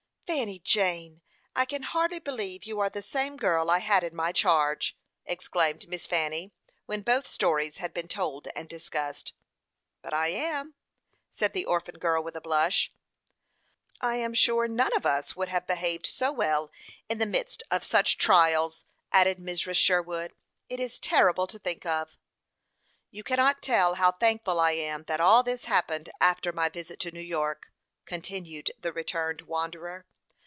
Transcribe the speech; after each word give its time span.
"Fanny 0.31 0.59
Jane, 0.59 1.19
I 1.57 1.65
can 1.65 1.83
hardly 1.83 2.17
believe 2.19 2.63
you 2.63 2.79
are 2.79 2.89
the 2.89 3.01
same 3.01 3.35
girl 3.35 3.69
I 3.69 3.79
had 3.79 4.01
in 4.01 4.15
my 4.15 4.31
charge," 4.31 4.95
exclaimed 5.25 5.89
Miss 5.89 6.05
Fanny, 6.05 6.53
when 6.85 7.01
both 7.01 7.27
stories 7.27 7.79
had 7.79 7.93
been 7.93 8.07
told 8.07 8.47
and 8.55 8.69
discussed. 8.69 9.33
"But 10.01 10.13
I 10.13 10.29
am," 10.29 10.73
said 11.31 11.51
the 11.51 11.65
orphan 11.65 11.95
girl, 11.99 12.23
with 12.23 12.37
a 12.37 12.41
blush. 12.41 12.93
"I 13.99 14.15
am 14.15 14.33
sure 14.33 14.69
none 14.69 14.95
of 14.95 15.05
us 15.05 15.35
would 15.35 15.49
have 15.49 15.67
behaved 15.67 16.05
so 16.05 16.31
well 16.31 16.71
in 17.09 17.17
the 17.19 17.25
midst 17.25 17.63
of 17.69 17.83
such 17.83 18.17
trials," 18.17 18.85
added 19.11 19.37
Mrs. 19.37 19.75
Sherwood. 19.75 20.31
"It 20.69 20.79
is 20.79 20.97
terrible 20.97 21.45
to 21.47 21.59
think 21.59 21.85
of." 21.85 22.17
"You 23.09 23.21
cannot 23.23 23.61
tell 23.61 23.95
how 23.95 24.13
thankful 24.13 24.61
I 24.61 24.71
am 24.71 25.03
that 25.09 25.19
all 25.19 25.43
this 25.43 25.65
happened 25.65 26.09
after 26.21 26.53
my 26.53 26.69
visit 26.69 27.01
to 27.01 27.11
New 27.11 27.19
York," 27.19 27.69
continued 28.05 28.71
the 28.79 28.93
returned 28.93 29.41
wanderer. 29.41 30.05